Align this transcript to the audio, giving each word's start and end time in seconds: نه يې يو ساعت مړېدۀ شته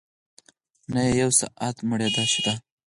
نه 0.93 1.01
يې 1.07 1.11
يو 1.21 1.29
ساعت 1.39 1.75
مړېدۀ 1.89 2.25
شته 2.33 2.53